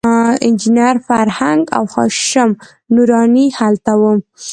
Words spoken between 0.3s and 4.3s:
انجینر فرهنګ او هاشم نوراني هلته وو.